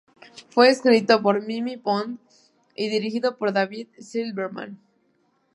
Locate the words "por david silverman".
3.37-4.79